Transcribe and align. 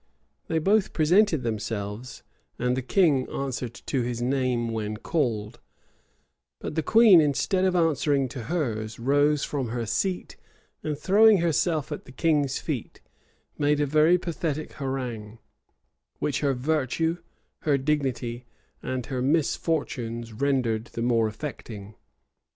They 0.47 0.57
both 0.57 0.93
presented 0.93 1.43
themselves; 1.43 2.23
and 2.57 2.75
the 2.75 2.81
king 2.81 3.29
answered 3.29 3.75
to 3.85 4.01
his 4.01 4.19
name, 4.19 4.69
when 4.69 4.97
called: 4.97 5.59
but 6.59 6.73
the 6.73 6.81
queen, 6.81 7.21
instead 7.21 7.65
of 7.65 7.75
answering 7.75 8.27
to 8.29 8.45
hers 8.45 8.97
rose 8.97 9.43
from 9.43 9.67
her 9.67 9.85
seat, 9.85 10.37
and 10.81 10.97
throwing 10.97 11.37
herself 11.37 11.91
at 11.91 12.05
the 12.05 12.11
king's 12.11 12.57
feet, 12.57 12.99
made 13.59 13.79
a 13.79 13.85
very 13.85 14.17
pathetic 14.17 14.73
harangue, 14.73 15.37
which 16.17 16.39
her 16.39 16.55
virtue, 16.55 17.19
her 17.59 17.77
dignity, 17.77 18.45
and 18.81 19.05
her 19.05 19.21
misfortunes 19.21 20.33
rendered 20.33 20.85
the 20.85 21.03
more 21.03 21.27
affecting. 21.27 21.93